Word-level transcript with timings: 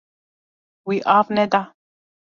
Wî 0.87 0.97
av 1.17 1.25
neda. 1.35 1.63